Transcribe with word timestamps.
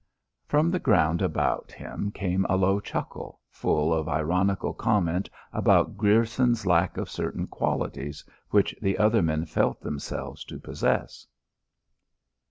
From 0.47 0.71
the 0.71 0.79
ground 0.79 1.21
about 1.21 1.71
him 1.71 2.09
came 2.09 2.43
a 2.49 2.55
low 2.57 2.79
chuckle, 2.79 3.39
full 3.51 3.93
of 3.93 4.09
ironical 4.09 4.73
comment 4.73 5.29
upon 5.53 5.93
Grierson's 5.93 6.65
lack 6.65 6.97
of 6.97 7.07
certain 7.07 7.45
qualities 7.45 8.25
which 8.49 8.75
the 8.81 8.97
other 8.97 9.21
men 9.21 9.45
felt 9.45 9.79
themselves 9.81 10.43
to 10.45 10.57
possess. 10.57 11.27